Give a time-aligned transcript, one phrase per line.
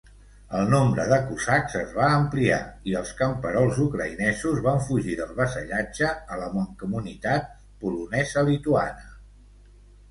[0.59, 2.57] El nombre de cosacs es va ampliar
[2.93, 9.09] i els camperols ucraïnesos van fugir del vassallatge a la mancomunitat polonesa-lituana.